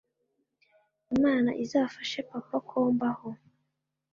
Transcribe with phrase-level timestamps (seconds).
[1.15, 3.29] Imana izafashe papa ko mbaho